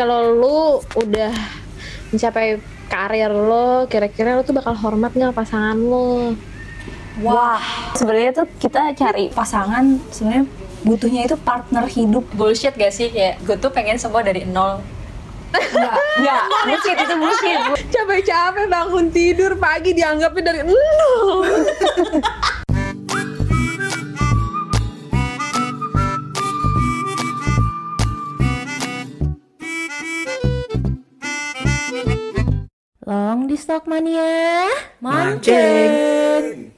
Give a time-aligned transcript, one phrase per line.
[0.00, 0.58] kalau lu
[0.96, 1.28] udah
[2.08, 2.56] mencapai
[2.88, 6.32] karir lo, kira-kira lo tuh bakal hormat nggak pasangan lo?
[7.20, 7.60] Wah,
[7.92, 10.48] sebenarnya tuh kita cari pasangan sebenarnya
[10.88, 12.24] butuhnya itu partner hidup.
[12.32, 14.80] bullshit gak sih kayak gue tuh pengen semua dari nol
[15.50, 17.60] Enggak, enggak, bullshit itu bullshit.
[17.90, 21.44] Capek-capek bangun tidur pagi dianggapnya dari nol.
[33.50, 34.70] di Stock Mania
[35.02, 36.70] Mancing.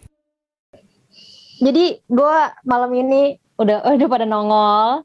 [1.61, 5.05] Jadi gue malam ini udah udah pada nongol.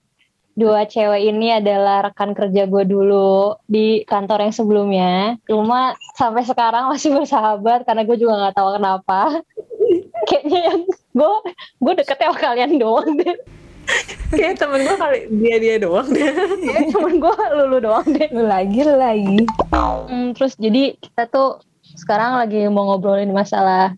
[0.57, 5.35] Dua cewek ini adalah rekan kerja gue dulu di kantor yang sebelumnya.
[5.43, 9.21] Cuma sampai sekarang masih bersahabat karena gue juga nggak tahu kenapa.
[10.31, 11.33] Kayaknya yang gue
[11.83, 13.35] gue deket sama kalian doang deh.
[14.27, 16.27] Kayak temen gue kali dia dia doang deh.
[16.91, 18.27] Cuman gue lulu doang deh.
[18.35, 19.39] Lu lagi, lu lagi.
[19.71, 21.63] Hmm, terus jadi kita tuh
[21.95, 23.95] sekarang lagi mau ngobrolin masalah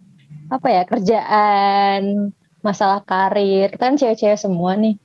[0.50, 2.30] apa ya kerjaan,
[2.62, 3.73] masalah karir.
[3.73, 4.98] Kita kan cewek-cewek semua nih.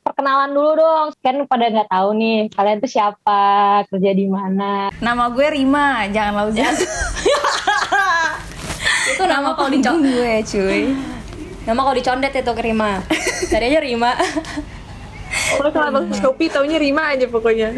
[0.00, 4.88] Perkenalan dulu dong, kan pada nggak tahu nih kalian tuh siapa, kerja di mana.
[4.96, 6.64] Nama gue Rima, jangan Lauza.
[9.12, 10.82] itu nama kalau dicondet gue, cuy.
[11.70, 12.98] Nama kalau dicondet itu ke Rima
[13.46, 14.10] tadi aja Rima
[15.30, 17.70] Kalau kalau abang Shopee taunya Rima aja pokoknya.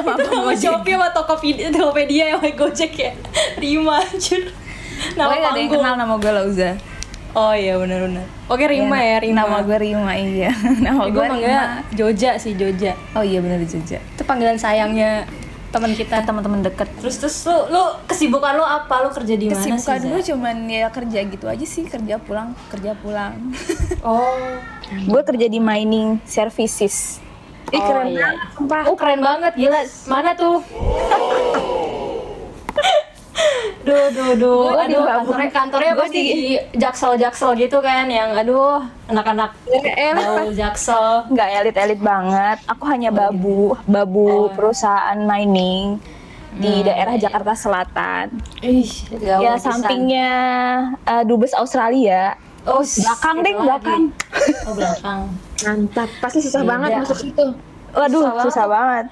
[0.00, 3.12] itu nama Shopee sama Tokopedia, Tokopedia yang Gojek ya
[3.56, 4.50] Rima anjir
[5.14, 6.70] nama gak ada yang kenal nama gue Lauza.
[7.32, 10.50] oh iya benar-benar oke Rima ya, Rima Nama gue Rima, iya.
[10.82, 11.62] Nama gue gue Rima.
[11.94, 14.02] Joja sih Joja Oh iya bener di Jogja.
[14.02, 15.30] itu panggilan sayangnya
[15.70, 16.90] teman kita Teman-teman deket.
[16.98, 20.56] terus terus lu lu kesibukan lu apa lu kerja di mana sih Kesibukan gue cuman
[20.66, 23.38] ya kerja gitu aja sih, kerja pulang, kerja pulang.
[24.06, 24.58] oh
[24.90, 27.22] gue kerja di mining services.
[27.70, 28.34] Ih keren iya.
[28.34, 28.82] banget sumpah.
[28.90, 29.80] Oh keren banget, gila.
[30.10, 30.58] Mana tuh?
[33.90, 34.62] duh, duh, duh.
[34.68, 36.42] Gua aduh, kantornya, kantornya Gua pasti di- di
[36.76, 41.26] jaksel-jaksel gitu kan, yang aduh, anak-anak Eh, gaul jaksel.
[41.28, 42.62] nggak elit-elit banget.
[42.66, 45.98] Aku hanya babu, babu perusahaan mining
[46.52, 48.38] di daerah Jakarta Selatan.
[48.60, 50.30] Ih, gaul ya sampingnya
[51.02, 52.38] eh, dubes Australia.
[52.62, 53.62] Oh, Belakang deh, lagi.
[53.62, 54.02] belakang.
[54.62, 55.20] Oh, belakang.
[55.60, 56.08] Mantap.
[56.20, 56.70] Pasti susah Beda.
[56.70, 57.46] banget masuk situ.
[57.90, 59.04] Waduh, Susah susah banget.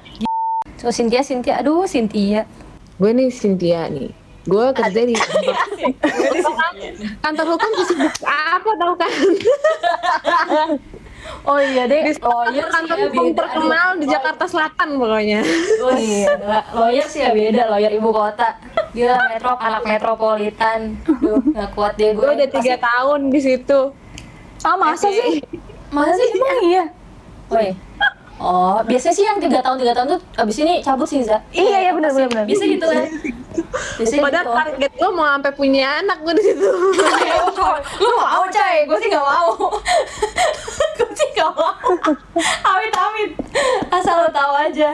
[0.76, 2.44] So, Cynthia, Cynthia, aduh, Cynthia.
[2.94, 4.12] Gue nih Cynthia nih.
[4.48, 5.92] Gue kerja di kantor,
[7.20, 9.12] kantor hukum sibuk apa tau kan?
[11.44, 13.36] Oh iya deh, Di lawyer sih kantor ya hukum beda.
[13.36, 15.40] terkenal di Jakarta Selatan pokoknya.
[15.84, 16.24] Oh iya,
[16.72, 18.56] lawyer sih ya beda, lawyer ibu kota.
[18.96, 20.96] Dia metro, anak metropolitan.
[21.04, 22.24] Duh, gak kuat deh gue.
[22.24, 23.92] Gue udah tiga tahun di situ.
[24.64, 25.44] Ah masa sih?
[25.92, 26.28] Masa sih?
[26.32, 26.84] Emang iya?
[27.48, 27.74] Oh iya.
[28.38, 31.42] Oh, biasanya sih yang tiga tahun tiga tahun tuh abis ini cabut sih Za.
[31.50, 32.44] Iya iya benar benar benar.
[32.46, 33.06] Biasa gitu kan.
[33.98, 34.54] Biasanya Padahal gitu.
[34.54, 36.70] target gue mau sampai punya anak gue di situ.
[37.98, 39.50] Lu mau coy, gue sih gak mau.
[41.02, 41.74] gue sih gak mau.
[42.62, 43.30] Amit amit.
[43.90, 44.90] Asal lo tahu aja.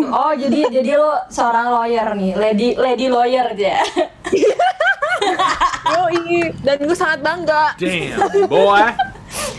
[0.00, 3.84] Oh jadi jadi lo seorang lawyer nih, lady lady lawyer ya.
[5.90, 7.76] Yoi, dan gue sangat bangga.
[7.76, 8.88] Damn, boy.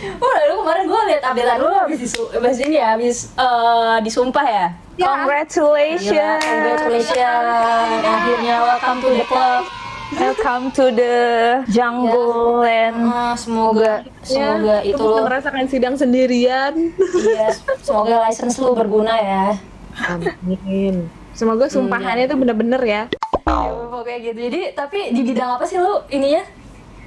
[0.02, 4.42] Oh, lalu kemarin gue liat updatean lu habis disu habis ini ya, habis eh, disumpah
[4.42, 4.66] ya.
[4.92, 6.42] Gila, Congratulations.
[6.42, 8.02] congratulations.
[8.02, 9.62] Akhirnya welcome to the club.
[10.12, 11.14] Welcome to the
[11.70, 12.98] jungle land.
[13.08, 16.92] Ah, semoga semoga Ya, itu lu lo merasakan sidang sendirian.
[17.16, 17.48] iya,
[17.80, 19.44] semoga license lu berguna ya.
[20.12, 21.08] Amin.
[21.32, 23.02] Semoga sumpahannya tuh bener-bener ya.
[23.48, 24.38] Ya, pokoknya gitu.
[24.50, 26.44] Jadi tapi di bidang apa sih lu ininya?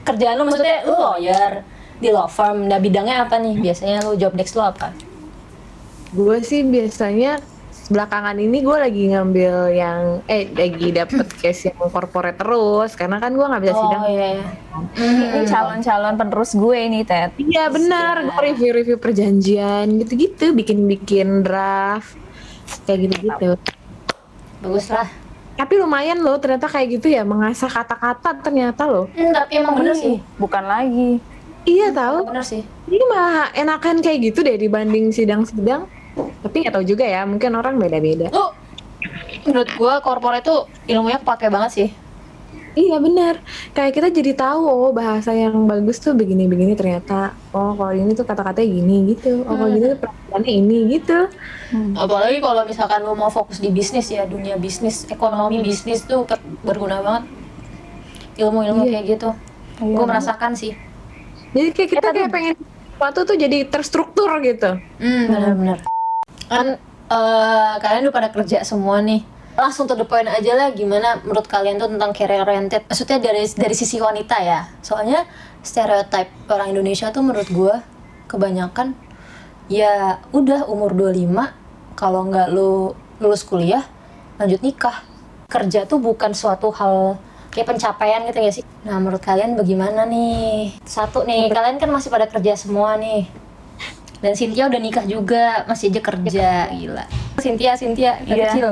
[0.02, 1.62] Kerjaan lu maksudnya lu lawyer
[2.00, 2.68] di law firm.
[2.68, 3.56] Nah bidangnya apa nih?
[3.60, 4.92] Biasanya lu job desk lu apa?
[6.16, 7.40] Gue sih biasanya
[7.86, 13.32] belakangan ini gue lagi ngambil yang eh lagi dapet case yang corporate terus karena kan
[13.38, 14.02] gue nggak bisa sidang.
[14.02, 14.28] Oh iya.
[14.42, 14.46] iya.
[15.36, 17.32] Ini calon-calon penerus gue nih, Ted.
[17.38, 22.18] Iya benar, gue review-review perjanjian gitu-gitu, bikin-bikin draft
[22.90, 23.54] kayak gitu-gitu.
[24.66, 25.08] Bagus lah.
[25.56, 29.08] Tapi lumayan loh, ternyata kayak gitu ya mengasah kata-kata ternyata loh.
[29.16, 30.20] Hmm, tapi emang bener sih.
[30.36, 31.35] Bukan lagi.
[31.66, 32.30] Iya tahu.
[32.30, 32.62] Bener sih.
[32.88, 35.90] Ini malah enakan kayak gitu deh dibanding sidang-sidang.
[36.16, 38.30] Tapi nggak tahu juga ya, mungkin orang beda-beda.
[38.32, 38.54] Lu
[39.46, 41.90] menurut gua corporate tuh ilmunya kepake banget sih.
[42.76, 43.40] Iya benar.
[43.72, 47.32] Kayak kita jadi tahu oh bahasa yang bagus tuh begini-begini ternyata.
[47.56, 49.48] Oh kalau ini tuh kata-katanya gini gitu.
[49.48, 51.20] Oh kalau gini tuh peraturannya ini gitu.
[51.96, 56.28] Apalagi kalau misalkan lu mau fokus di bisnis ya, dunia bisnis, ekonomi bisnis tuh
[56.68, 57.24] berguna banget.
[58.44, 59.00] Ilmu-ilmu Iya.
[59.00, 59.30] kayak gitu.
[59.80, 60.76] Gue merasakan sih.
[61.56, 64.76] Jadi kayak kita kayak pengen sesuatu tuh jadi terstruktur gitu.
[65.00, 65.80] Hmm, benar-benar.
[66.52, 66.68] Kan
[67.08, 69.24] eh, kalian udah pada kerja semua nih.
[69.56, 72.84] Langsung to the point aja lah gimana menurut kalian tuh tentang career oriented.
[72.92, 74.68] Maksudnya dari dari sisi wanita ya.
[74.84, 75.24] Soalnya
[75.64, 77.80] stereotype orang Indonesia tuh menurut gua
[78.28, 78.92] kebanyakan
[79.72, 82.92] ya udah umur 25 kalau nggak lu
[83.24, 83.88] lulus kuliah
[84.36, 85.08] lanjut nikah.
[85.48, 87.16] Kerja tuh bukan suatu hal
[87.56, 88.64] kayak pencapaian gitu ya sih.
[88.84, 90.76] Nah, menurut kalian bagaimana nih?
[90.84, 93.32] Satu nih, kalian kan masih pada kerja semua nih.
[94.20, 97.06] Dan Cynthia udah nikah juga, masih aja kerja, gila.
[97.40, 98.52] Cynthia, Cynthia, Iya.
[98.52, 98.70] kecil.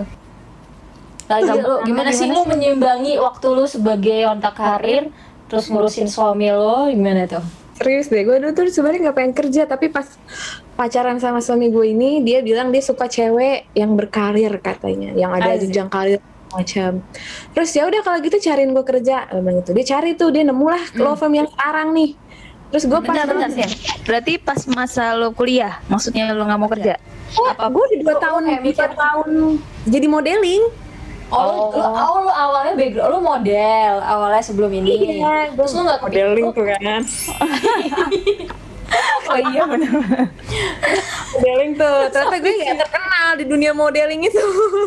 [1.31, 5.07] Lagi lu, gimana sih lu menyimbangi waktu lu sebagai wanita karir,
[5.47, 7.43] terus ngurusin suami lo, gimana tuh?
[7.79, 10.05] Serius deh, gue dulu tuh sebenarnya nggak pengen kerja, tapi pas
[10.75, 15.55] pacaran sama suami gue ini, dia bilang dia suka cewek yang berkarir katanya, yang ada
[15.55, 15.71] Asik.
[15.71, 16.19] jenjang karir
[16.53, 16.91] macam.
[17.57, 19.73] Terus ya udah kalau gitu cariin gue kerja, emang itu.
[19.73, 22.13] Dia cari tuh, dia nemu lah law firm yang sekarang nih.
[22.73, 23.69] Terus gue pas Bentar, bentar.
[24.01, 26.97] Berarti pas masa lo kuliah, maksudnya lo nggak mau kerja?
[27.33, 29.29] apa gue udah dua lu tahun, dua tahun
[29.89, 30.63] jadi modeling.
[31.33, 35.17] Oh, lu, lu, oh, lu awalnya background lu model awalnya sebelum ini.
[35.17, 37.01] Iya, Terus lu nggak modeling tuh kan.
[39.23, 39.91] Oh iya benar.
[41.33, 41.99] modeling tuh.
[42.11, 44.43] Ternyata gue gak terkenal di dunia modeling itu.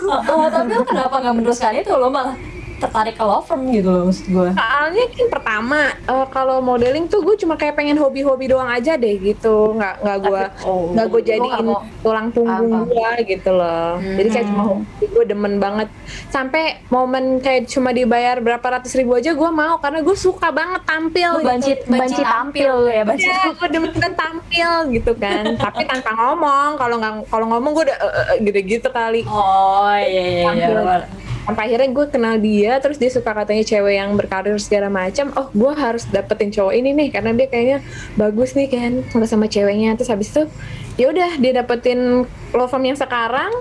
[0.06, 1.90] Oh, oh, tapi lu kenapa nggak meneruskan itu?
[1.96, 2.36] Lo malah
[2.76, 4.50] tertarik ke law firm gitu loh maksud gue.
[4.52, 9.16] Soalnya kan pertama eh, kalau modeling tuh gue cuma kayak pengen hobi-hobi doang aja deh
[9.16, 13.96] gitu, nggak nggak gue oh, nggak gue jadiin mau- tulang punggung Paham, gue gitu loh.
[14.00, 15.88] Jadi kayak cuma hobi gue demen banget.
[16.28, 20.82] Sampai momen kayak cuma dibayar berapa ratus ribu aja gue mau karena gue suka banget
[20.84, 21.30] tampil.
[21.36, 21.48] Lu gitu.
[21.48, 25.44] banci, banci tampil ya, banci Ya, gue demen banget tampil gitu kan.
[25.64, 26.76] Tapi tanpa ngomong.
[26.76, 29.24] Kalau nggak kalau ngomong gue udah eh, eh, eh, gitu-gitu kali.
[29.26, 31.25] Oh iya iya iya.
[31.46, 35.30] Sampai akhirnya gue kenal dia terus dia suka katanya cewek yang berkarir segala macam.
[35.38, 37.78] Oh gue harus dapetin cowok ini nih karena dia kayaknya
[38.18, 39.94] bagus nih kan sama sama ceweknya.
[39.94, 40.42] Terus habis itu
[40.98, 43.54] ya udah dia dapetin law firm yang sekarang.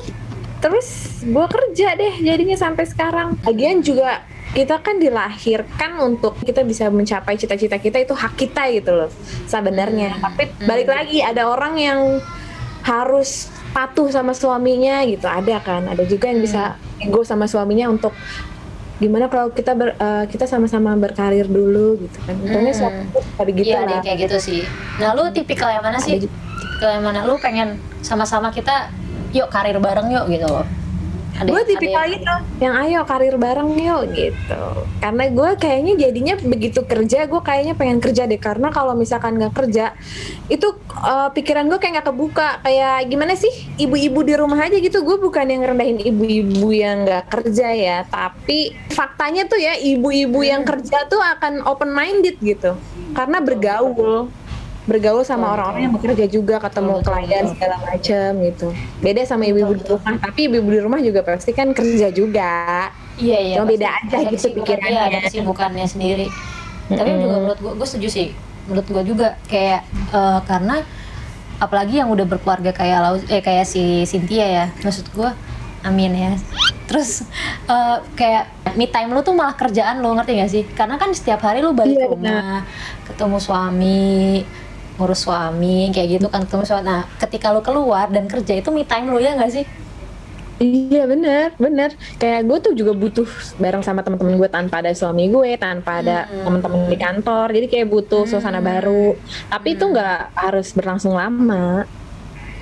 [0.65, 3.37] Terus gue kerja deh jadinya sampai sekarang.
[3.45, 4.25] Lagian juga
[4.57, 9.13] kita kan dilahirkan untuk kita bisa mencapai cita-cita kita itu hak kita gitu loh
[9.45, 10.17] sebenarnya.
[10.25, 11.99] Tapi balik lagi ada orang yang
[12.81, 18.15] harus patuh sama suaminya gitu ada kan ada juga yang bisa ego sama suaminya untuk
[18.95, 22.79] gimana kalau kita ber, eh, kita sama-sama berkarir dulu gitu kan untungnya Hmm.
[22.79, 23.03] suami
[23.35, 24.61] pada gitu Iya lah kayak gitu sih.
[25.03, 26.15] Nah lu tipikal yang mana sih?
[26.23, 27.27] Tipikal yang mana?
[27.27, 28.87] Lu pengen sama-sama kita
[29.35, 30.63] yuk karir bareng yuk gitu loh.
[31.35, 32.33] Ada- gue tipikal gitu
[32.63, 34.63] yang ayo karir bareng yuk gitu.
[35.03, 38.39] Karena gue kayaknya jadinya begitu kerja gue kayaknya pengen kerja deh.
[38.39, 39.91] Karena kalau misalkan nggak kerja
[40.47, 42.63] itu eh, pikiran gue kayak nggak kebuka.
[42.63, 45.03] Kayak gimana sih ibu-ibu di rumah aja gitu.
[45.03, 47.97] Gue bukan yang rendahin ibu-ibu yang nggak kerja ya.
[48.07, 52.79] Tapi faktanya tuh ya ibu-ibu yang kerja tuh akan open minded gitu.
[53.11, 54.31] Karena bergaul
[54.85, 58.67] bergaul sama orang-orang yang bekerja juga ketemu klien segala macem gitu
[59.01, 63.37] beda sama ibu-ibu di rumah tapi ibu-ibu di rumah juga pasti kan kerja juga Iya
[63.39, 63.55] iya.
[63.55, 64.91] Cuma beda aja gitu pikirannya.
[64.91, 66.27] Iya ada kesibukannya sendiri.
[66.91, 67.23] Tapi Mm-mm.
[67.23, 68.27] juga menurut gue, gue setuju sih.
[68.67, 70.83] Menurut gue juga kayak eh, karena
[71.63, 74.65] apalagi yang udah berkeluarga kayak Lau, eh kayak si Cynthia ya.
[74.83, 75.29] Maksud gue,
[75.87, 76.31] amin ya.
[76.91, 77.23] Terus
[77.71, 80.63] eh, kayak me time lu tuh malah kerjaan lu ngerti gak sih?
[80.75, 82.67] Karena kan setiap hari lu balik Iya, rumah,
[83.07, 84.43] ketemu suami,
[84.95, 86.83] ngurus suami kayak gitu kan ketemu suami.
[86.87, 89.65] Nah, ketika lu keluar dan kerja itu me time lu ya gak sih?
[90.55, 91.99] Iya bener, bener.
[92.15, 93.27] Kayak gue tuh juga butuh
[93.59, 97.51] bareng sama teman-teman gue tanpa ada suami gue, tanpa ada teman-teman di kantor.
[97.51, 99.19] Jadi kayak butuh suasana baru.
[99.51, 101.83] Tapi itu nggak harus berlangsung lama.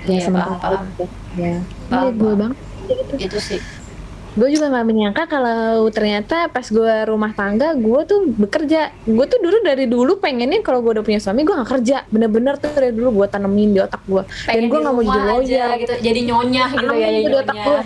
[0.10, 1.06] Iya, sementara paham, itu.
[1.38, 1.56] Ya,
[1.88, 2.58] Paham, Iya, gue banget.
[3.22, 3.62] Itu sih.
[4.34, 8.90] Gue juga nggak menyangka kalau ternyata pas gue rumah tangga gue tuh bekerja.
[9.06, 11.98] Gue tuh dulu dari dulu pengennya kalau gue udah punya suami gue nggak kerja.
[12.10, 14.26] Bener-bener tuh dari dulu gue tanemin di otak gue.
[14.50, 15.70] Dan gue nggak mau jadi lawyer.
[15.78, 17.82] gitu jadi nyonya gitu ya jadi di otak gue.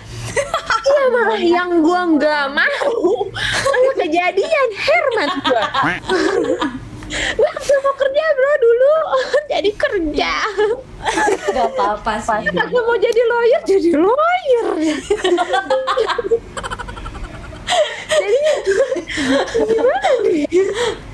[0.87, 3.11] Iya malah yang gue nggak mau
[3.67, 5.63] malah kejadian Herman gue.
[7.07, 8.93] gue nggak mau kerja bro dulu
[9.51, 10.33] jadi kerja.
[11.47, 14.65] gak apa-apa sih Gue mau jadi lawyer jadi lawyer.
[18.09, 18.53] Jadinya
[19.59, 20.45] gimana nih?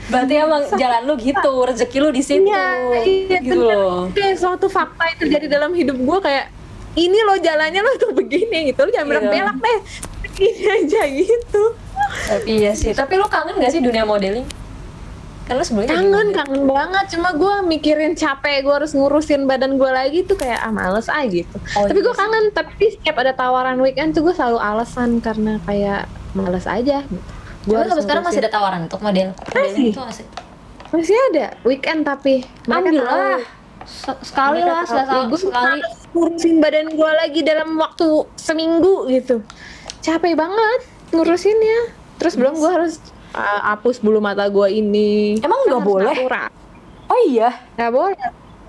[0.05, 2.67] berarti emang jalan lu gitu rezeki lu di situ Iya,
[3.01, 6.53] iya gitu loh Kayak suatu fakta yang terjadi dalam hidup gue kayak
[6.93, 9.11] ini lo jalannya lo tuh begini gitu lo jangan Iya.
[9.19, 9.79] belak-belak deh
[10.21, 11.63] begini aja gitu
[12.23, 14.45] tapi iya sih tapi lu kangen gak sih dunia modeling
[15.43, 16.35] kan lu sebelumnya kangen model.
[16.35, 17.05] kangen banget.
[17.11, 21.23] Cuma gue mikirin capek gue harus ngurusin badan gue lagi tuh kayak ah males ah
[21.27, 21.57] gitu.
[21.75, 22.43] Oh, tapi iya gue kangen.
[22.55, 27.29] Tapi setiap ada tawaran weekend tuh gue selalu alasan karena kayak males aja gitu.
[27.63, 28.51] Gua harus sampai sekarang masih ngurusin.
[28.51, 29.27] ada tawaran untuk model?
[29.55, 29.87] Masih.
[29.95, 30.25] itu masih?
[30.91, 33.39] Masih ada weekend tapi mereka lah
[33.83, 35.79] Se- sekali lah sekali, gue sekali.
[36.15, 39.43] Ngurusin badan gue lagi dalam waktu seminggu gitu.
[39.99, 41.91] Capek banget ngurusinnya.
[42.15, 42.99] Terus belum gue harus
[43.33, 46.15] hapus bulu mata gue ini Emang nggak Kan boleh?
[46.15, 46.47] natural.
[47.05, 47.49] Oh iya.
[47.73, 48.17] nggak boleh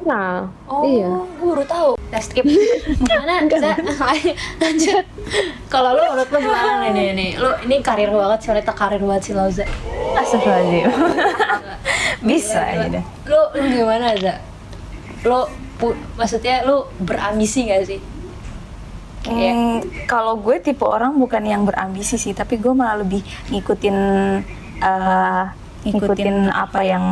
[0.00, 1.90] nah Oh, iya gue baru tahu.
[2.10, 2.44] Tes skip.
[3.00, 3.46] Gimana?
[4.58, 5.04] Lanjut.
[5.66, 7.30] Kalau lu menurut lu gimana nih nih?
[7.34, 9.64] Lu ini karir banget sih, wanita karir banget sih lo, Za.
[10.14, 10.92] Astagfirullahaladzim.
[12.28, 13.04] Bisa aja deh.
[13.24, 14.34] Lu, lu gimana, Za?
[15.22, 15.38] Lu
[15.74, 17.98] pu- maksudnya lu berambisi gak sih?
[19.24, 23.96] Kayak Hmm, kalau gue tipe orang bukan yang berambisi sih, tapi gue malah lebih ngikutin
[24.76, 25.44] eh,
[25.84, 27.04] ngikutin apa yang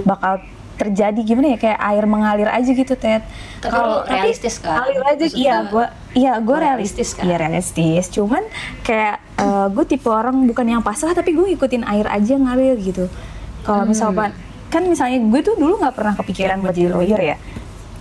[0.00, 0.38] bakal
[0.74, 3.20] terjadi gimana ya kayak air mengalir aja gitu Ted.
[3.60, 4.80] Tapi lu realistis kan?
[4.80, 5.84] Alir aja iya gue
[6.16, 7.22] iya gue realistis realistis kan?
[7.28, 8.04] Iya realistis.
[8.08, 8.42] Cuman
[8.80, 13.12] kayak eh, gue tipe orang bukan yang pasrah tapi gue ngikutin air aja ngalir gitu.
[13.60, 13.92] Kalau Hmm.
[13.92, 14.30] misalkan
[14.70, 17.36] kan misalnya gue tuh dulu nggak pernah kepikiran buat jadi lawyer ya.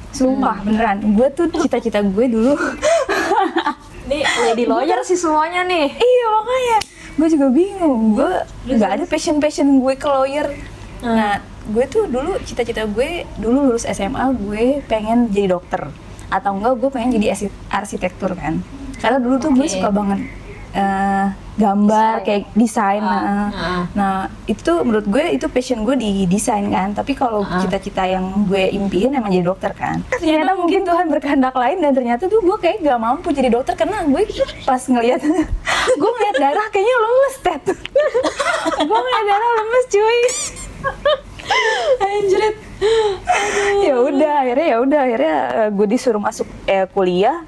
[0.10, 0.65] Sumpah Hmm.
[0.65, 2.56] beneran, gue tuh cita-cita gue dulu
[4.10, 5.00] Nih, lady lawyer.
[5.01, 5.88] sih semuanya nih.
[5.92, 6.78] Iya makanya.
[7.16, 8.18] Gue juga bingung.
[8.18, 8.32] Gue
[8.68, 10.50] nggak ada passion passion gue ke lawyer.
[11.00, 11.39] Nah
[11.70, 15.94] gue tuh dulu cita-cita gue dulu lulus SMA gue pengen jadi dokter.
[16.28, 18.66] Atau enggak gue pengen jadi arsi- arsitektur kan.
[18.98, 19.72] Karena dulu tuh gue Oke.
[19.72, 20.20] suka banget
[20.72, 21.26] eh,
[21.60, 23.84] gambar kayak desain nah, ah.
[23.92, 24.14] nah
[24.48, 26.96] itu menurut gue itu passion gue di desain kan.
[26.96, 27.60] Tapi kalau Ah.
[27.60, 30.00] cita-cita yang gue impiin emang jadi dokter kan.
[30.08, 34.08] Ternyata mungkin Tuhan berkehendak lain dan ternyata tuh gue kayak gak mampu jadi dokter karena
[34.08, 34.24] gue
[34.64, 35.20] pas ngelihat
[36.02, 37.64] gue ngeliat darah kayaknya lemes tet.
[38.90, 40.20] Gue ngeliat darah lemes cuy.
[42.00, 42.56] Anjrit.
[43.84, 47.44] ya udah akhirnya ya udah akhirnya eh, gue disuruh masuk eh, kuliah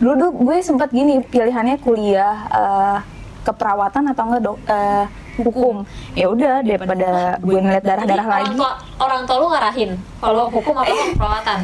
[0.00, 2.98] dulu tuh gue sempat gini pilihannya kuliah eh,
[3.44, 5.04] keperawatan atau enggak dok eh,
[5.40, 5.76] hukum.
[6.16, 8.52] Ya udah daripada gue ngeliat darah darah lagi.
[8.52, 9.90] Orang tua, orang tua lu ngarahin.
[10.20, 11.60] Kalau hukum apa perawatan?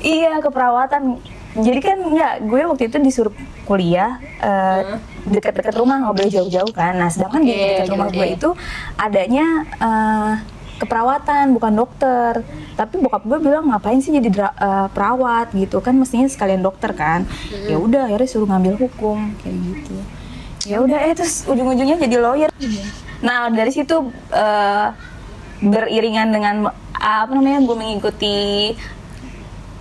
[0.00, 1.02] iya keperawatan.
[1.50, 3.34] Jadi kan nggak gue waktu itu disuruh
[3.66, 6.94] kuliah eh, dekat-dekat rumah nggak boleh jauh-jauh kan.
[6.94, 8.50] Nah sedangkan di Oke, dekat rumah gue itu
[8.94, 9.46] adanya
[9.82, 10.32] eh,
[10.80, 12.40] keperawatan bukan dokter.
[12.74, 15.52] Tapi bokap gue bilang ngapain sih jadi dra- eh, perawat?
[15.52, 17.28] Gitu kan mestinya sekalian dokter kan.
[17.68, 19.96] Ya udah akhirnya suruh ngambil hukum kayak gitu.
[20.64, 22.50] Ya udah eh terus ujung-ujungnya jadi lawyer.
[23.20, 24.88] Nah dari situ eh,
[25.60, 28.72] beriringan dengan apa namanya gue mengikuti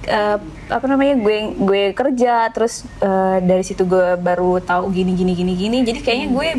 [0.04, 0.38] eh,
[0.70, 5.54] apa namanya gue gue kerja terus eh, dari situ gue baru tahu gini gini gini
[5.56, 5.78] gini.
[5.88, 6.50] Jadi kayaknya gue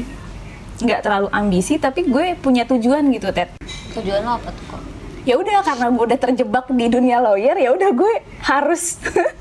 [0.81, 3.53] nggak terlalu ambisi tapi gue punya tujuan gitu Ted
[3.99, 4.83] Tujuan lo apa tuh kok?
[5.29, 8.97] ya udah karena gue udah terjebak di dunia lawyer ya udah gue harus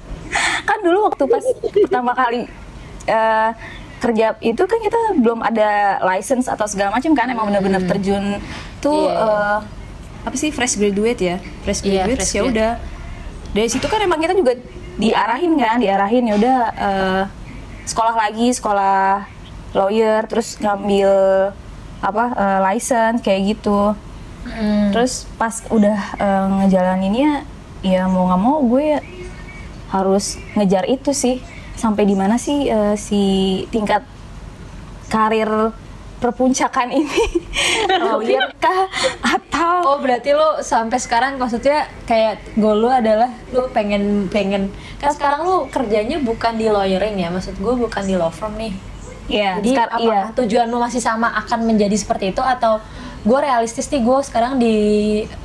[0.67, 2.51] kan dulu waktu pas pertama kali
[3.07, 3.49] eh,
[3.99, 8.43] kerja itu kan kita belum ada license atau segala macam kan emang bener-bener terjun
[8.83, 9.23] tuh Iya, iya.
[9.23, 9.57] eh,
[10.19, 11.35] apa sih fresh graduate ya?
[11.63, 12.71] Fresh Iya, graduate fresh ya udah.
[13.55, 14.53] Dari situ kan emang kita juga
[14.99, 17.23] diarahin kan diarahin ya udah eh,
[17.87, 19.23] sekolah lagi sekolah
[19.71, 21.11] lawyer terus ngambil
[22.03, 23.95] apa eh, license kayak gitu
[24.49, 24.89] Hmm.
[24.93, 27.45] Terus pas udah eh, ngejalaninnya
[27.79, 28.99] ya mau nggak mau gue
[29.93, 31.41] harus ngejar itu sih.
[31.79, 33.21] Sampai di mana sih eh, si
[33.71, 34.03] tingkat
[35.07, 35.71] karir
[36.19, 37.23] perpuncakan ini?
[38.05, 38.91] Lawyer kah
[39.23, 45.15] atau Oh berarti lo sampai sekarang maksudnya kayak goal lo adalah lo pengen pengen kan
[45.15, 48.75] sekarang lo kerjanya bukan di lawyering ya maksud gue bukan di law firm nih
[49.29, 50.35] ya Jadi apakah iya.
[50.35, 52.81] tujuan lo masih sama akan menjadi seperti itu atau
[53.19, 54.75] gue realistis nih gue sekarang di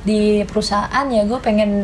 [0.01, 1.83] di perusahaan ya gue pengen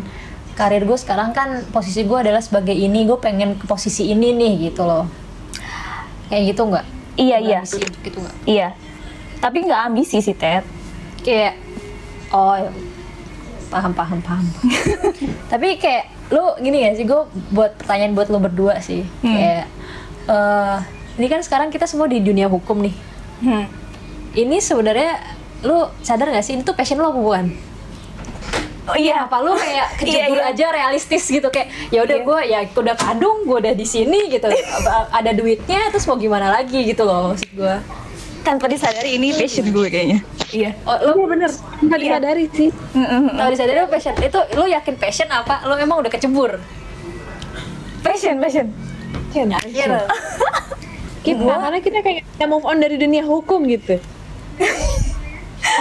[0.54, 4.70] karir gue sekarang kan posisi gue adalah sebagai ini gue pengen ke posisi ini nih
[4.70, 5.08] gitu loh
[6.28, 6.86] kayak gitu nggak?
[7.14, 8.36] Iya iya Ambisi gitu nggak?
[8.46, 8.68] iya.
[9.38, 10.64] Tapi nggak ambisi sih Ted.
[11.22, 11.60] kayak
[12.30, 12.72] oh ya.
[13.68, 14.46] paham paham paham
[15.52, 19.32] tapi kayak lu gini ya sih gue buat pertanyaan buat lu berdua sih Hmm.
[19.32, 19.66] kayak
[20.26, 20.78] eh
[21.16, 22.96] ini kan sekarang kita semua di dunia hukum nih
[23.40, 23.66] Hmm.
[24.34, 25.20] ini sebenarnya
[25.62, 27.54] lu sadar gak sih ini tuh passion lo bukan?
[28.84, 29.30] Oh iya.
[29.30, 30.52] Apa lu kayak kejebur Iya, iya.
[30.52, 32.26] aja realistis gitu kayak ya udah Iya.
[32.26, 34.50] gue ya udah kadung gue udah di sini gitu
[35.18, 37.76] ada duitnya terus mau gimana lagi gitu loh maksud gue
[38.42, 40.20] Tanpa disadari ini passion gue kayaknya.
[40.50, 40.74] Iya.
[40.84, 42.70] oh lu bener nggak disadari sih
[43.32, 46.58] kalau disadari passion itu lu yakin passion apa lu emang udah kecebur
[48.02, 48.66] Passion passion.
[49.32, 49.62] Iya.
[51.26, 54.02] kita karena kita kayak kita move on dari dunia hukum gitu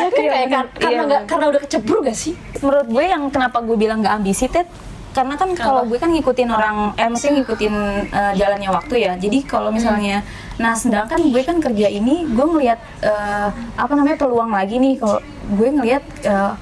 [0.00, 2.32] Ya kan kayak kar- karena Iya, nggak karena udah kecebur gak sih?
[2.56, 4.68] menurut gue yang kenapa gue bilang nggak ambisi Ted
[5.10, 7.74] karena kan kalau gue kan ngikutin orang eh maksudnya ngikutin
[8.06, 9.12] eh, jalannya waktu ya.
[9.14, 10.22] Jadi kalau misalnya
[10.56, 14.94] nah sedangkan gue kan kerja ini gue ngelihat eh, apa namanya peluang lagi nih.
[14.96, 15.18] Kalau
[15.50, 16.52] gue ngelihat eh,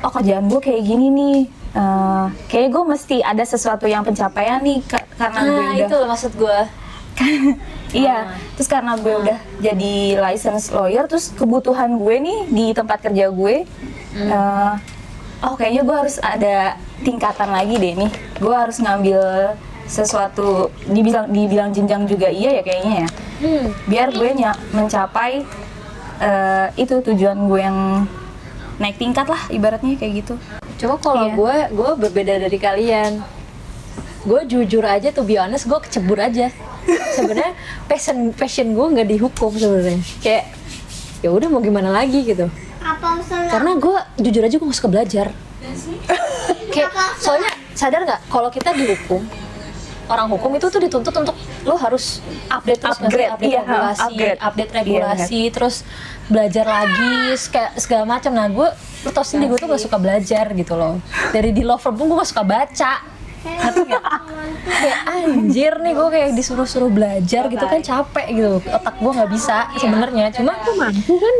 [0.00, 1.38] oh kerjaan gue kayak gini nih.
[1.72, 5.98] Eh, kayaknya gue mesti ada sesuatu yang pencapaian nih ka- karena gue Nah, udah itu
[6.04, 6.58] maksud gue.
[7.90, 13.26] Iya, terus karena gue udah jadi license lawyer, terus kebutuhan gue nih di tempat kerja
[13.28, 13.66] gue,
[14.14, 14.72] eh,
[15.42, 18.10] oh kayaknya gue harus ada tingkatan lagi deh nih.
[18.38, 19.18] Gue harus ngambil
[19.90, 23.08] sesuatu, dibilang dibilang jenjang juga iya ya kayaknya ya.
[23.90, 25.42] Biar gue nya mencapai
[26.22, 27.78] eh, itu tujuan gue yang
[28.78, 30.34] naik tingkat lah ibaratnya kayak gitu.
[30.78, 31.34] Cuma kalau Iya.
[31.34, 33.20] gue, gue berbeda dari kalian.
[34.22, 36.54] Gue jujur aja tuh be honest, gue kecebur aja.
[36.88, 37.52] Sebenarnya
[37.86, 40.00] passion passion gue nggak dihukum sebenarnya.
[40.22, 40.44] Kayak
[41.20, 42.48] ya udah mau gimana lagi gitu.
[43.50, 45.26] Karena gue jujur aja gue gak suka belajar.
[46.72, 49.20] Kayak soalnya sadar nggak kalau kita dihukum
[50.10, 52.18] orang hukum itu tuh dituntut untuk lo harus
[52.50, 53.26] update terus nggak sih?
[53.30, 54.38] Upgrade, update iya, regulasi, upgrade.
[54.42, 55.76] update Iya, regulasi, terus
[56.26, 57.14] belajar lagi
[57.54, 58.32] kayak segala macam.
[58.34, 58.68] Nah gue
[59.06, 60.98] lo tau sendiri gue tuh gak suka belajar gitu loh.
[61.30, 62.92] Dari di law firm pun gue gak suka baca.
[63.40, 64.04] Ngerti nggak?
[64.70, 68.50] kayak anjir nih gue kayak disuruh-suruh belajar gitu kan capek gitu.
[68.66, 70.28] Otak gue nggak bisa sebenarnya.
[70.30, 71.34] Cuma mampu kan?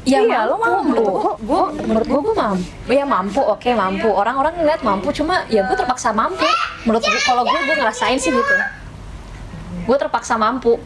[0.00, 0.96] Ya Iya, lo mampu.
[0.96, 2.64] menurut gue menurut gue gue mampu.
[2.88, 3.40] Ya mampu.
[3.42, 4.08] Oke mampu.
[4.08, 6.46] Orang-orang ngeliat mampu cuma ya gue terpaksa mampu.
[6.82, 8.54] Menurut gue kalau gue gue ngerasain sih gitu.
[9.84, 10.80] Gue terpaksa mampu.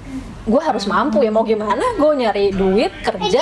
[0.45, 1.81] Gue harus mampu ya mau gimana?
[1.95, 3.41] Gue nyari duit kerja.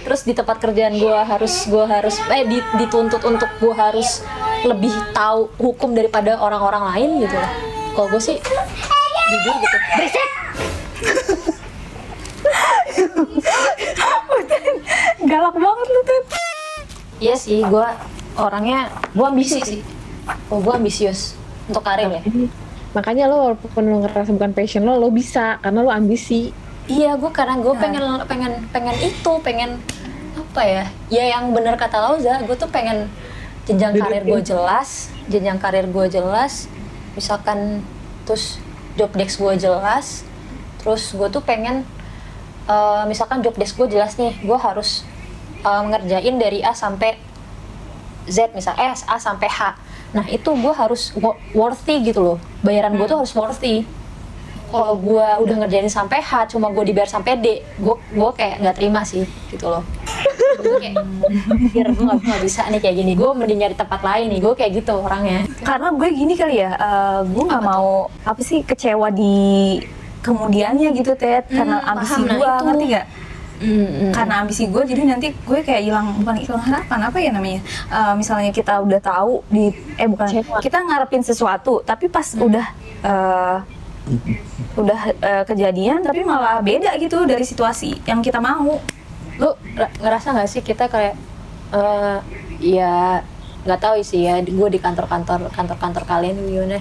[0.00, 4.24] Terus di tempat kerjaan gue harus gue harus eh di- dituntut untuk gue harus
[4.66, 7.52] lebih tahu hukum daripada orang-orang lain gitu loh
[7.94, 8.36] kalau gue sih
[9.28, 10.30] jujur gitu berisik
[15.18, 16.22] Galak banget lu tuh.
[17.20, 17.86] Iya sih, gue
[18.38, 19.80] orangnya gue ambisi sih.
[20.48, 21.38] Oh, gue ambisius
[21.68, 22.22] untuk karir ya.
[22.96, 26.50] makanya lo walaupun lo ngerasa bukan passion lo lo bisa karena lo ambisi
[26.88, 29.76] Iya, gue karena gue pengen pengen pengen itu, pengen
[30.32, 30.84] apa ya?
[31.12, 33.12] Ya yang bener kata Lauza, gue tuh pengen
[33.68, 36.66] jenjang karir gue jelas, jenjang karir gue jelas.
[37.12, 37.84] Misalkan
[38.24, 38.56] terus
[38.96, 40.24] job desk gue jelas,
[40.80, 41.84] terus gue tuh pengen
[42.64, 45.04] eh, misalkan job desk gue jelas nih, gue harus
[45.60, 47.20] eh, ngerjain dari A sampai
[48.28, 49.60] Z misal eh A sampai H.
[50.16, 52.38] Nah itu gue harus wo- worthy gitu loh.
[52.64, 53.84] Bayaran gue tuh harus worthy.
[54.68, 58.76] Kalau gue udah ngerjain sampai H, cuma gue dibayar sampai D, gue gue kayak nggak
[58.76, 59.80] terima sih gitu loh.
[60.56, 60.94] Kayak,
[61.48, 63.12] "Anjir, gue nggak nggak bisa nih kayak gini.
[63.12, 64.40] Gue mending nyari tempat lain nih.
[64.40, 65.44] Gue kayak gitu orangnya.
[65.60, 67.88] Karena gue gini kali ya, eh, gue nggak mau
[68.22, 69.78] apa sih kecewa di
[70.18, 72.26] kemudiannya gitu Ted, karena Hmm, ambisi paham.
[72.26, 72.64] Nah, gue, itu.
[72.64, 73.06] ngerti gak?
[73.58, 77.60] Mm, Karena ambisi gue, jadi nanti gue kayak hilang bukan hilang harapan apa ya namanya?
[77.90, 80.30] Eh, misalnya kita udah tahu di eh bukan
[80.62, 82.66] kita ngarepin sesuatu, tapi pas udah
[83.02, 83.56] eh,
[84.74, 88.78] udah eh, kejadian, tapi malah beda gitu dari situasi yang kita mau.
[89.38, 91.14] Lu ra- ngerasa nggak sih kita kayak
[91.70, 92.18] eh
[92.60, 93.22] ya
[93.62, 96.78] nggak tahu sih ya gue di kantor-kantor kantor-kantor kalian gimana.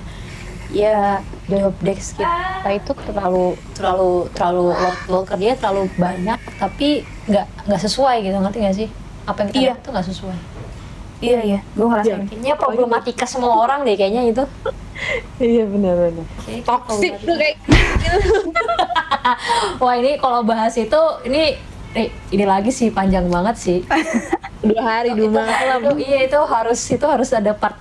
[0.68, 7.48] Ya job desk kita itu terlalu terlalu terlalu load, load kerjanya terlalu banyak tapi nggak
[7.66, 8.90] nggak sesuai gitu ngerti nggak sih?
[9.24, 9.74] Apa yang kita Iya.
[9.80, 10.40] tuh nggak sesuai.
[11.18, 12.28] Iya iya, gue ngerasain.
[12.28, 14.44] kayaknya problematika semua orang deh kayaknya itu.
[15.38, 16.26] Iya benar-benar
[16.66, 17.62] toxic tuh kayak
[19.78, 21.54] wah ini kalau bahas itu ini
[21.98, 23.80] eh, ini lagi sih panjang banget sih
[24.64, 27.74] dua hari dua malam itu- iya itu harus itu harus ada part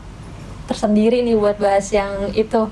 [0.65, 2.67] tersendiri nih buat bahas yang itu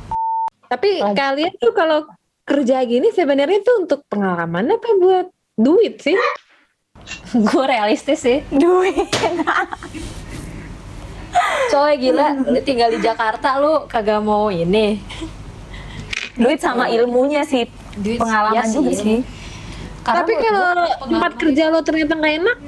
[0.67, 1.15] tapi Lagi.
[1.15, 2.09] kalian tuh kalau
[2.43, 6.17] kerja gini sebenarnya tuh untuk pengalaman apa buat duit sih
[7.45, 8.97] gue realistis sih Duit.
[11.67, 14.99] coy gila lu tinggal di Jakarta lu kagak mau ini
[16.35, 17.63] Duit sama ilmunya sih.
[17.95, 18.99] Duit- Pengalaman iya juga sih.
[18.99, 19.19] sih.
[20.05, 22.59] Karena tapi kalau tempat kerja lo ternyata nggak enak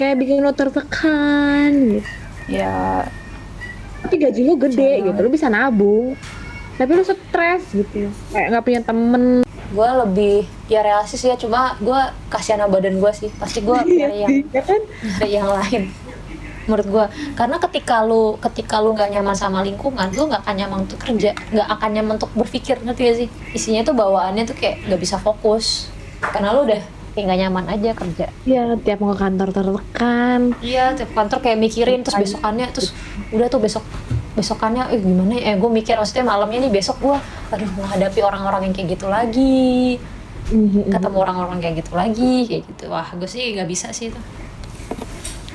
[0.00, 2.08] kayak bikin lo tertekan gitu.
[2.48, 3.04] Ya.
[4.00, 6.16] Tapi gaji lo gede gitu lo bisa nabung.
[6.80, 9.44] Tapi lo stres gitu kayak nggak punya temen.
[9.76, 10.36] Gue lebih
[10.72, 12.00] ya realistis ya cuma gue
[12.32, 13.28] kasihan sama badan gue sih.
[13.36, 14.80] Pasti gue nyari yang ya kan?
[15.28, 15.92] yang lain
[16.66, 17.06] menurut gue
[17.38, 21.30] karena ketika lu ketika lu nggak nyaman sama lingkungan lu nggak akan nyaman untuk kerja
[21.54, 23.28] nggak akan nyaman untuk berpikir ngerti gak sih?
[23.54, 25.94] Isinya tuh bawaannya tuh kayak nggak bisa fokus
[26.32, 26.82] karena lu udah
[27.16, 28.26] kayak nggak nyaman aja kerja.
[28.44, 30.40] Ya tiap mau ke kantor tertekan.
[30.60, 32.92] Iya tiap kantor kayak mikirin terus besokannya terus
[33.32, 33.84] udah tuh besok
[34.36, 35.42] besokannya eh gimana ya?
[35.52, 37.16] Eh, gue mikir maksudnya malamnya nih besok gue
[37.56, 39.96] aduh menghadapi orang-orang yang kayak gitu lagi.
[40.86, 42.84] Ketemu orang-orang kayak gitu lagi kayak gitu.
[42.92, 44.20] Wah gue sih nggak bisa sih itu.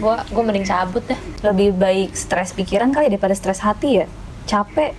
[0.01, 1.19] Gue gue mending cabut dah.
[1.53, 4.05] Lebih baik stres pikiran kali daripada stres hati ya.
[4.49, 4.97] Capek.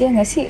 [0.00, 0.48] Ya nggak sih?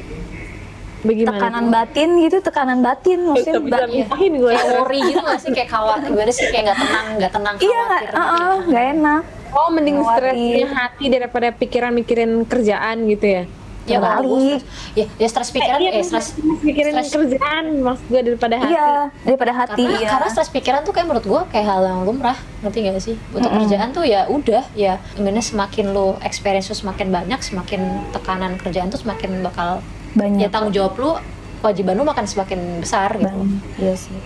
[1.03, 3.59] Bagaimana Tekanan batin gitu, tekanan batin maksudnya.
[3.59, 4.07] bisa ba- Iya.
[4.31, 7.55] gue kayak worry gitu gak sih kayak khawatir gimana sih kayak nggak tenang nggak tenang
[7.57, 9.23] Iya nggak, khawatir uh-uh, nggak enak.
[9.51, 13.45] Oh, mending stresnya hati daripada pikiran mikirin kerjaan gitu ya?
[13.83, 14.63] ya stres-
[14.95, 18.71] ya ya stres pikiran Iya, eh stres mikirin stres kerjaan maksud gue daripada hati.
[18.71, 18.91] Iya,
[19.25, 20.09] daripada hati karena, ya.
[20.09, 23.51] karena stres pikiran tuh kayak menurut gue kayak hal yang lumrah ngerti gak sih untuk
[23.51, 27.81] kerjaan tuh ya udah ya gimana semakin lo experience lo semakin banyak semakin
[28.13, 29.83] tekanan kerjaan tuh semakin bakal
[30.15, 31.13] banyak ya tanggung jawab lo
[31.61, 33.61] kewajiban lo makan semakin besar gitu banyak.
[33.77, 34.17] Iya sih.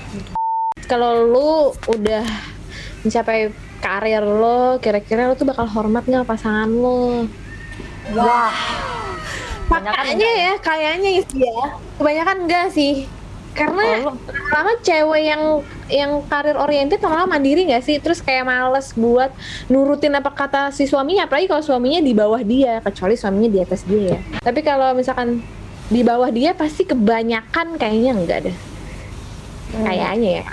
[0.87, 1.51] Kalau lu
[1.91, 2.25] udah
[3.03, 3.51] mencapai
[3.83, 7.29] karir lo, kira-kira lu tuh bakal hormat nggak pasangan lo?
[8.13, 8.53] wah
[9.65, 11.61] Makanya ya, kayaknya sih ya.
[11.97, 13.09] Kebanyakan enggak sih.
[13.55, 14.13] Karena
[14.51, 15.43] lama cewek yang
[15.87, 17.97] yang karir oriented lama-lama mandiri nggak sih?
[18.03, 19.31] Terus kayak males buat
[19.71, 23.87] nurutin apa kata si suaminya, apalagi kalau suaminya di bawah dia, kecuali suaminya di atas
[23.87, 24.21] dia ya.
[24.43, 25.41] Tapi kalau misalkan
[25.95, 28.57] di bawah dia pasti kebanyakan kayaknya enggak deh.
[29.79, 30.47] Kayaknya ya.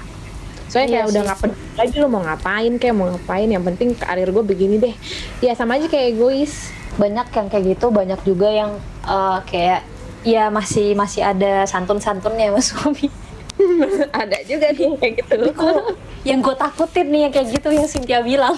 [0.70, 3.98] Soalnya Iya kayak udah nggak peduli lagi lu mau ngapain kayak mau ngapain yang penting
[3.98, 4.96] karir gue begini deh.
[5.42, 6.70] Ya sama aja kayak egois.
[6.92, 8.76] banyak yang kayak gitu banyak juga yang
[9.08, 9.88] eh, kayak
[10.28, 13.08] ya masih masih ada santun-santunnya sama suami
[14.22, 15.38] Ada juga nih kayak gitu.
[16.22, 18.54] yang gue takutin nih yang kayak gitu yang Cynthia bilang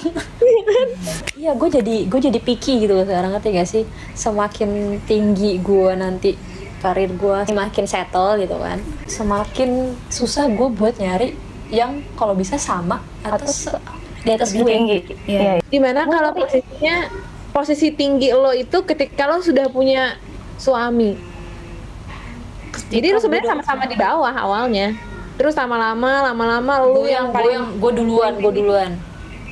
[1.40, 5.92] iya gue jadi gue jadi picky gitu loh sekarang ngerti gak sih semakin tinggi gue
[5.96, 6.36] nanti
[6.84, 11.40] karir gue semakin settle gitu kan semakin susah gue buat nyari
[11.72, 15.00] yang kalau bisa sama atau se- di atas gue tinggi.
[15.28, 15.60] Iya.
[15.60, 17.12] Di mana kalau posisinya
[17.52, 20.16] posisi tinggi lo itu ketika lo sudah punya
[20.56, 21.20] suami.
[22.88, 24.96] Jadi lo sebenarnya sama-sama di bawah awalnya.
[25.34, 28.92] Terus lama-lama, lama-lama lo gue yang gue paling yang gue duluan gue duluan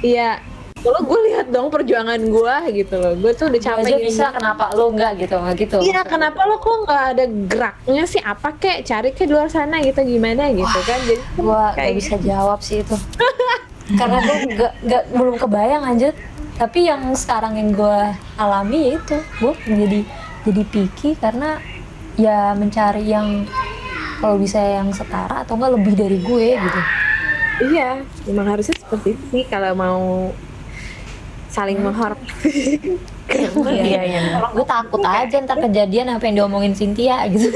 [0.01, 0.39] iya.
[0.81, 3.13] Lo gue lihat dong perjuangan gue gitu loh.
[3.17, 6.41] Gue tuh udah gue capek aja bisa kenapa lo enggak gitu nggak gitu Iya, kenapa
[6.49, 8.21] lo kok nggak ada geraknya sih?
[8.21, 8.81] Apa kek?
[8.85, 10.99] Cari ke luar sana gitu gimana gitu kan?
[11.05, 12.97] Jadi gue gak kayak bisa jawab sih itu
[13.99, 16.09] karena gue nggak nggak belum kebayang aja
[16.55, 17.99] tapi yang sekarang yang gue
[18.37, 19.99] alami ya itu gue jadi
[20.47, 21.57] jadi picky karena
[22.15, 23.47] ya mencari yang
[24.21, 26.81] kalau bisa yang setara atau enggak lebih dari gue gitu
[27.61, 30.33] Iya, memang harusnya seperti itu sih kalau mau
[31.51, 32.31] saling menghormati.
[33.31, 34.21] Iya, iya.
[34.43, 37.47] gue takut aja ntar kejadian apa yang diomongin Cynthia gitu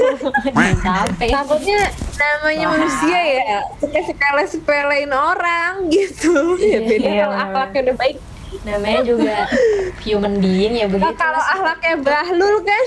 [0.88, 1.84] sampai Takutnya
[2.16, 6.56] namanya manusia ya suka sekali sepelein orang gitu.
[6.56, 8.16] Ya beda Iya, kalau akhlaknya udah baik.
[8.64, 9.36] namanya juga
[10.00, 12.84] human being ya Nah, begitu kalau akhlaknya bahlul kan,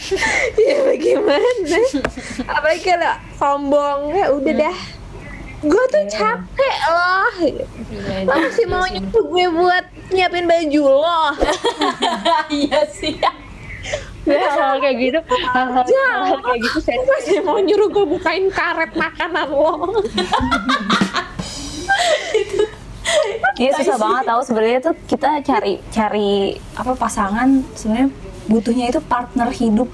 [0.70, 1.78] ya bagaimana?
[2.46, 4.76] Apalagi kalau sombong ya udah dah.
[5.60, 7.28] Gue tuh capek loh.
[8.24, 11.30] Lo masih mau nyuruh gue buat nyiapin baju loh.
[12.48, 13.20] iya sih
[14.28, 18.92] Ya, hal kayak gitu, hal-hal hal kayak gitu saya masih mau nyuruh gue bukain karet
[18.92, 19.96] makanan lo.
[23.58, 28.08] Iya susah banget tahu sebenarnya tuh kita cari cari apa pasangan sebenarnya
[28.46, 29.88] butuhnya itu partner hidup.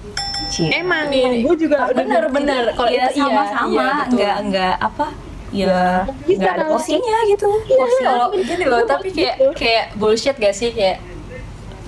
[0.47, 0.71] Cie.
[0.71, 5.07] Emang, gue juga bener-bener kalau Iya itu iya, sama-sama, iya, nggak nggak apa?
[5.57, 7.49] Ya Bisa nggak ada kalau- porsinya gitu.
[7.49, 11.01] Porsi kalau gini loh, tapi kayak kayak bullshit gak sih kayak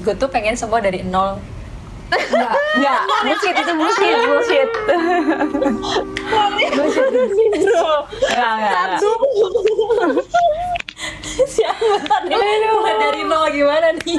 [0.00, 1.37] gue tuh pengen semua dari nol.
[2.09, 4.70] Nggak nggak bullshit itu bullshit bullshit.
[7.59, 7.92] bro.
[8.09, 8.72] Nggak nggak.
[8.88, 9.00] nggak.
[11.46, 12.35] Siapa tadi?
[12.66, 14.16] Mulai dari nol gimana nih?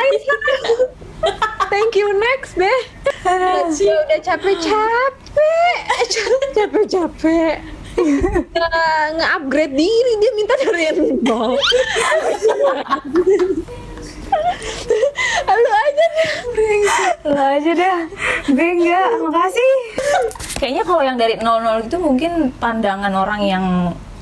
[1.67, 2.79] Thank you next deh.
[3.25, 5.77] Udah capek-capek,
[6.55, 7.55] capek-capek.
[7.59, 7.78] Nge-
[9.15, 10.83] Nge-upgrade diri dia minta dari
[11.23, 11.55] nol.
[15.49, 16.29] Lu aja deh.
[17.27, 17.99] Lo aja dah.
[18.47, 19.73] Gue enggak, makasih.
[20.59, 23.65] Kayaknya kalau yang dari 00 itu mungkin pandangan orang yang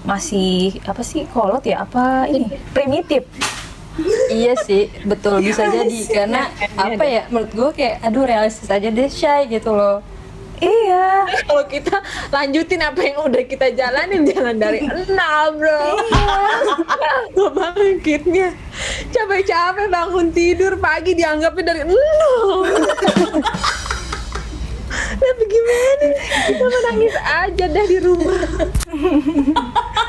[0.07, 3.27] masih apa sih kolot ya apa ini primitif
[4.31, 6.47] iya sih, betul bisa jadi karena
[6.79, 9.99] apa ya menurut gue kayak aduh realistis aja deh shy gitu loh.
[10.61, 12.01] Iya Kalau kita
[12.33, 15.81] lanjutin apa yang udah kita jalanin jangan dari nol bro.
[17.35, 18.53] Gue bangkitnya
[19.13, 22.65] capek-capek bangun tidur pagi dianggapnya dari nol.
[25.17, 26.07] Tapi gimana?
[26.47, 28.39] Kita menangis aja dah di rumah.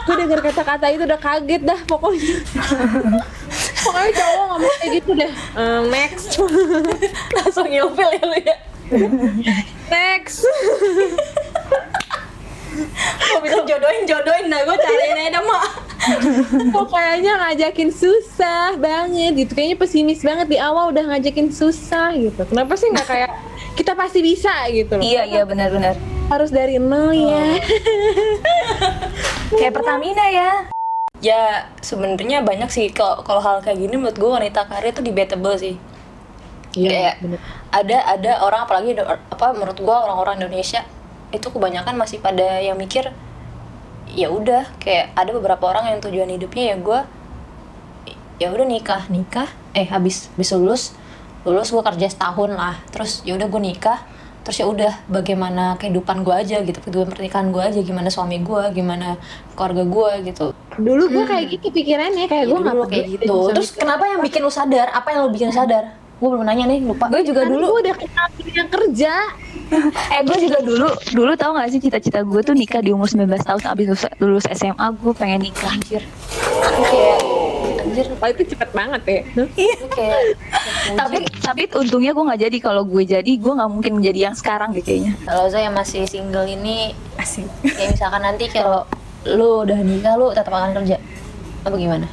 [0.07, 2.37] Gue denger kata-kata itu udah kaget dah pokoknya.
[3.85, 5.33] Pokoknya cowok ngomong kayak gitu deh.
[5.33, 6.39] Eh, next,
[7.37, 8.57] Langsung ilfil ya lu ya.
[9.93, 10.45] next.
[13.19, 15.65] Kalau bisa jodohin jodohin nah gue cariin aja mak.
[16.71, 19.53] Kok kayaknya ngajakin susah banget gitu.
[19.53, 22.39] Kayaknya pesimis banget di awal udah ngajakin susah gitu.
[22.47, 23.33] Kenapa sih nggak kayak
[23.75, 25.03] kita pasti bisa gitu loh.
[25.07, 25.95] iya iya benar-benar
[26.27, 27.63] Harus dari nol ya.
[29.55, 30.51] kayak Pertamina ya
[31.19, 35.55] Ya sebenarnya banyak sih kalau kalau hal kayak gini menurut gue wanita karir itu debatable
[35.59, 35.75] sih.
[36.79, 37.15] Iya, Kayak
[37.69, 40.81] ada ada orang apalagi apa menurut gua orang-orang Indonesia
[41.29, 43.13] itu kebanyakan masih pada yang mikir
[44.09, 47.01] ya udah kayak ada beberapa orang yang tujuan hidupnya ya gua
[48.41, 49.03] ya udah nikah.
[49.13, 49.51] Nikah?
[49.77, 50.83] Eh habis habis lulus
[51.45, 54.01] lulus gua kerja setahun lah terus ya udah gua nikah
[54.49, 58.73] terus ya udah bagaimana kehidupan gua aja gitu kehidupan pernikahan gua aja gimana suami gua
[58.73, 59.21] gimana
[59.53, 60.57] keluarga gua gitu.
[60.79, 63.35] Dulu gue kayak gitu pikirannya kayak Ya, gue nggak kayak gitu.
[63.51, 64.89] terus kenapa yang bikin lu sadar?
[64.95, 67.07] Apa yang lu bikin sadar gua belum nanya nih lupa.
[67.09, 67.65] Gue juga Kan dulu.
[67.71, 69.15] gue udah kenal yang kerja.
[70.09, 73.29] eh gue juga dulu dulu tau gak sih cita-cita gue tuh nikah di umur 19
[73.37, 76.03] tahun abis lulus, lulus SMA gue pengen nikah anjir.
[76.89, 77.19] Kayak
[77.85, 78.07] anjir.
[78.17, 79.21] Oh itu cepet banget ya.
[79.55, 80.21] ini kayak
[80.97, 82.57] tapi tapi untungnya gue nggak jadi.
[82.59, 85.13] Kalau gue jadi gue nggak mungkin menjadi yang sekarang deh kayaknya.
[85.23, 87.45] Kalau saya yang masih single ini asik.
[87.63, 88.89] kayak misalkan nanti kalau
[89.29, 90.97] lu udah nikah lu tetap akan kerja.
[91.69, 92.09] Apa gimana?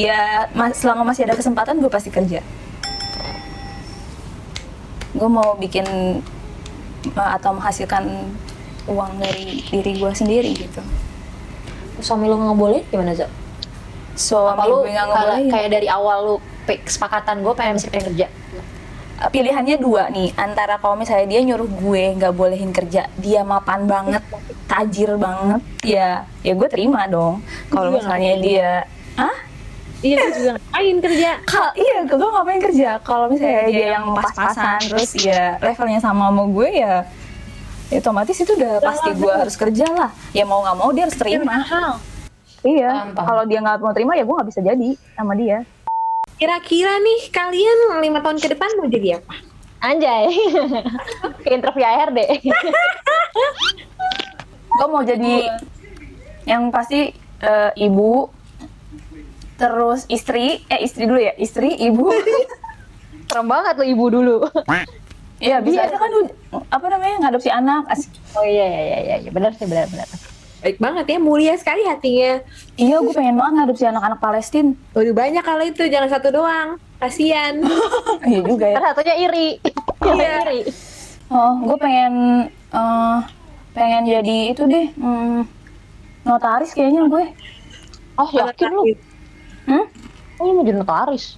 [0.00, 2.40] Ya mas, selama masih ada kesempatan gue pasti kerja
[5.14, 5.86] gue mau bikin
[7.16, 8.04] uh, atau menghasilkan
[8.88, 10.80] uang dari diri gue sendiri gitu
[12.00, 13.30] suami lu nggak boleh gimana Zak?
[14.18, 15.50] so apa lu gue nggak ngebolehin.
[15.50, 18.26] kayak dari awal lu pe- kesepakatan gue pengen mesti pengen kerja
[19.18, 24.22] pilihannya dua nih antara kalau misalnya dia nyuruh gue nggak bolehin kerja dia mapan banget
[24.70, 28.46] tajir banget ya ya gue terima dong kalau misalnya ngapain?
[28.46, 28.70] dia
[29.18, 29.38] ah
[29.98, 31.30] Iya gue juga ngapain kerja.
[31.42, 32.88] Kal iya, gue ngapain kerja?
[33.02, 36.94] Kalau misalnya dia yang pas-pasan, terus ya levelnya sama sama gue ya,
[37.90, 40.10] ya otomatis itu udah pasti gue harus kerja lah.
[40.30, 41.66] Ya mau nggak mau dia harus terima.
[42.62, 45.66] Iya, kalau dia nggak mau terima ya gue nggak bisa jadi sama dia.
[46.38, 49.34] Kira-kira nih kalian lima tahun ke depan mau jadi apa?
[49.82, 50.30] Anjay.
[51.42, 52.18] Ke interview ARD.
[54.78, 55.50] Gue mau jadi
[56.46, 57.10] yang pasti
[57.42, 58.30] eh, ibu,
[59.58, 62.06] terus istri, eh istri dulu ya, istri, ibu.
[63.28, 64.36] Serem banget lo ibu dulu.
[65.42, 66.08] Iya bisa aja kan
[66.72, 67.84] apa namanya ngadopsi anak.
[67.92, 68.14] Asik.
[68.38, 69.30] Oh iya iya iya iya, iya.
[69.34, 70.08] benar sih benar benar.
[70.58, 72.42] Baik banget ya, mulia sekali hatinya.
[72.74, 74.74] Iya, gue pengen banget ngadopsi anak-anak Palestina.
[74.90, 76.82] Waduh banyak kalau itu, jangan satu doang.
[76.98, 77.62] Kasian.
[78.26, 78.82] Iya juga ya.
[78.82, 79.48] Satunya iri.
[80.02, 80.50] Iya.
[80.50, 80.60] iri.
[81.30, 82.12] Oh, gue pengen
[82.74, 83.18] eh
[83.70, 85.46] pengen jadi itu deh, hmm,
[86.26, 87.24] notaris kayaknya gue.
[88.18, 88.82] Oh yakin lu?
[89.68, 89.84] Hmm?
[90.38, 91.36] Oh mau jadi notaris?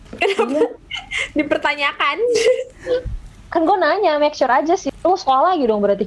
[1.33, 2.17] Dipertanyakan.
[3.51, 4.93] Kan gue nanya, make sure aja sih.
[5.03, 6.07] Lu sekolah lagi dong berarti.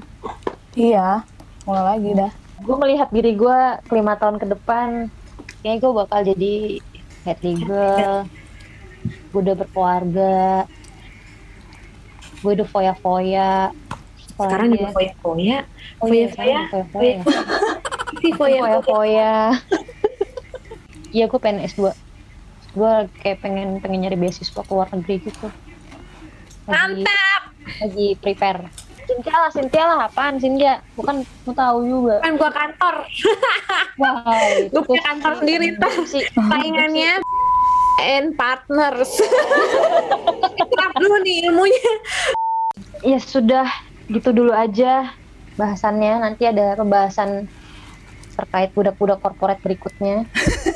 [0.74, 1.26] Iya,
[1.66, 2.32] mulai lagi dah.
[2.64, 3.60] Gue melihat diri gue
[3.90, 5.12] lima tahun ke depan,
[5.60, 6.54] kayaknya gue bakal jadi
[7.26, 8.24] head legal.
[9.34, 10.64] Gue udah berkeluarga.
[12.40, 13.74] Gue udah foya-foya.
[14.34, 15.58] Sekarang juga foya-foya.
[16.00, 16.60] Oh iya, Foya-foya.
[16.70, 17.16] foya-foya.
[18.16, 18.80] Si foya-foya.
[18.80, 19.34] Foya-foya.
[21.14, 21.94] Iya, gue pengen S2.
[22.74, 25.48] Gue kayak pengen pengen nyari beasiswa ke luar negeri gitu.
[26.66, 27.42] Lagi, Mantap.
[27.84, 28.62] lagi prepare.
[29.04, 30.80] Cynthia lah, Cynthia lah, apaan Cynthia?
[30.96, 32.16] Bukan mau tahu juga.
[32.24, 32.96] Kan gua kantor.
[34.02, 34.24] Wah,
[34.72, 35.76] Gue punya kantor sendiri
[36.08, 36.24] sih.
[36.34, 37.20] Saingannya
[38.02, 39.12] and partners.
[40.72, 41.92] Serap dulu nih ilmunya.
[43.04, 43.68] Ya sudah,
[44.08, 45.12] gitu dulu aja
[45.60, 46.24] bahasannya.
[46.24, 47.52] Nanti ada pembahasan
[48.34, 50.26] terkait budak-budak korporat berikutnya.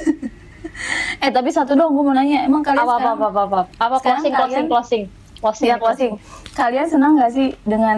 [1.17, 3.59] Eh tapi satu dong, gue mau nanya, emang kalian Apa apa sekarang, apa apa apa,
[3.75, 5.03] apa closing, closing kalian- closing
[5.37, 6.13] closing Iya closing.
[6.51, 7.97] Kalian senang gak sih dengan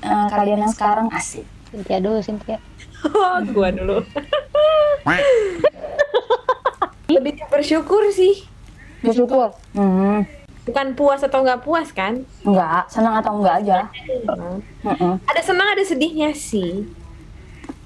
[0.00, 1.44] eh, kalian yang sekarang asik?
[1.66, 2.58] Cynthia dulu Cynthia.
[3.50, 4.04] Gua dulu.
[7.06, 8.44] Lebih bersyukur sih.
[9.00, 9.52] Bersyukur.
[9.72, 10.24] Hmm,
[10.64, 12.24] Bukan puas atau nggak puas kan?
[12.40, 13.84] enggak, senang atau enggak aja.
[14.24, 15.20] Mm-mm.
[15.22, 16.88] Ada senang ada sedihnya sih.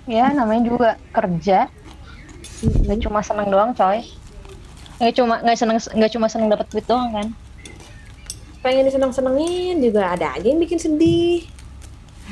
[0.06, 1.66] Ya namanya juga kerja.
[2.62, 4.06] Nggak cuma seneng doang coy.
[4.98, 7.26] Nggak cuma nggak seneng nggak cuma seneng dapat duit doang kan.
[8.58, 11.46] Pengen disenang-senengin juga ada aja yang bikin sedih.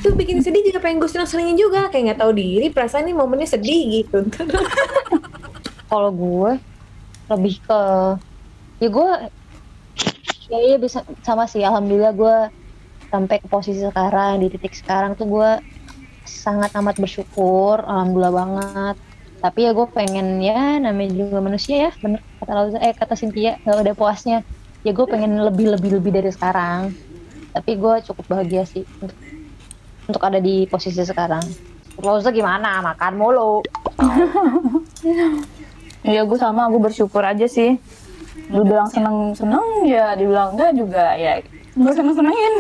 [0.03, 1.89] Tuh bikin sedih juga pengen gue senang-senengin juga.
[1.89, 4.27] Kayak nggak tahu diri perasaan ini momennya sedih gitu.
[5.91, 6.59] Kalau gue
[7.27, 7.83] lebih ke
[8.83, 9.11] ya gue
[10.47, 12.37] ya iya bisa sama sih alhamdulillah gue
[13.11, 15.51] sampai ke posisi sekarang di titik sekarang tuh gue
[16.27, 18.97] sangat amat bersyukur alhamdulillah banget
[19.47, 23.63] tapi ya gue pengen ya namanya juga manusia ya bener kata Lauza eh kata Cynthia
[23.63, 24.43] nggak ada puasnya
[24.83, 26.91] ya gue pengen lebih lebih lebih dari sekarang
[27.55, 29.15] tapi gue cukup bahagia sih untuk
[30.11, 31.47] untuk ada di posisi sekarang
[32.03, 33.63] Lauza gimana makan mulu
[36.07, 37.83] Iya gue sama, gue bersyukur aja sih.
[38.55, 41.43] Lu bilang seneng seneng ya, dibilang enggak juga ya.
[41.75, 42.55] Gue seneng senengin.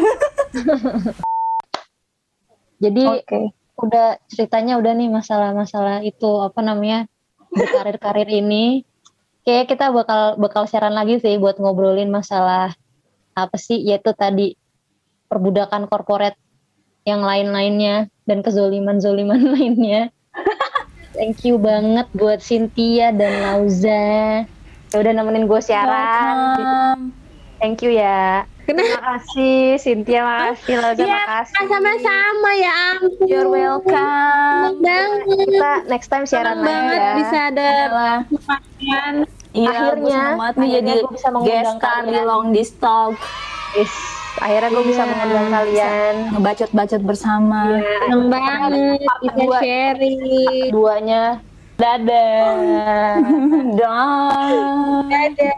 [2.82, 3.02] jadi.
[3.76, 7.04] Udah ceritanya udah nih masalah-masalah itu apa namanya
[7.52, 8.82] berkarir-karir ini.
[9.46, 12.74] Kayak kita bakal bakal siaran lagi sih buat ngobrolin masalah
[13.36, 14.56] apa sih yaitu tadi
[15.28, 16.34] perbudakan korporat
[17.06, 20.10] yang lain-lainnya dan kezoliman-zoliman lainnya.
[21.16, 24.44] Thank you banget buat Cynthia dan Lauza.
[24.92, 26.36] Ya udah nemenin gue siaran.
[26.60, 27.02] Welcome.
[27.56, 28.44] Thank you ya.
[28.66, 31.54] Terima kasih Cynthia, makasih Lauza, Iya, makasih.
[31.70, 33.26] sama-sama ya ampun.
[33.30, 34.82] You're welcome.
[34.82, 35.46] banget.
[35.46, 37.12] Kita next time siaran lagi banget ya.
[37.14, 37.68] bisa ada
[38.26, 39.12] kesempatan.
[39.56, 40.22] Iya, Akhirnya,
[40.58, 42.18] nih jadi bisa mengundang di.
[42.20, 43.14] Long Talk.
[43.72, 43.94] Yes.
[44.36, 46.14] Akhirnya gue bisa Iya, mengundang kalian.
[46.34, 47.60] Ngebacot-bacot bersama.
[48.04, 49.58] Senang banget bisa dua.
[49.62, 50.18] sharing.
[50.68, 51.24] Duanya.
[51.78, 52.52] Dadah.
[53.78, 54.48] Dah.
[55.12, 55.56] Dadah.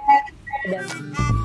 [0.68, 1.37] Dadah.